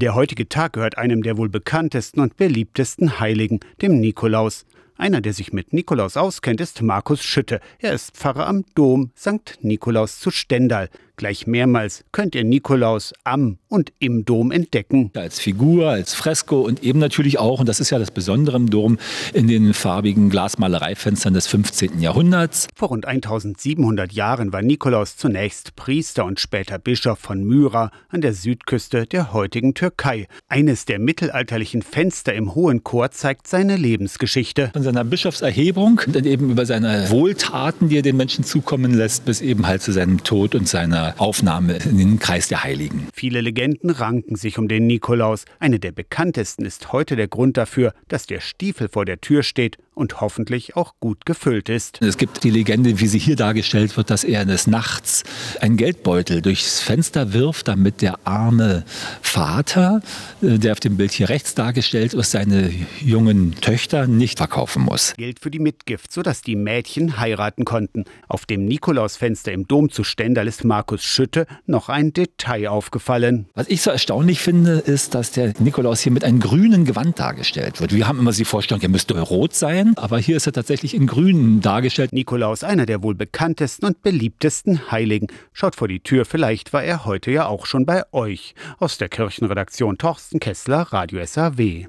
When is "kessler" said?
90.40-90.80